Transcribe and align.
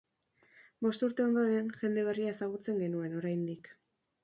Bost 0.85 1.05
urte 1.07 1.25
ondoren 1.25 1.69
jende 1.83 2.07
berria 2.09 2.33
ezagutzen 2.39 2.83
genuen, 2.87 3.17
oraindik. 3.23 3.73